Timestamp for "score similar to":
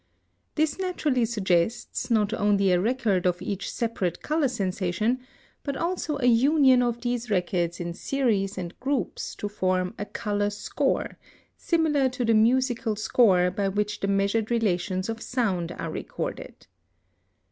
10.49-12.25